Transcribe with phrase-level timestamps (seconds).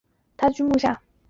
[0.35, 0.99] 他居墓下。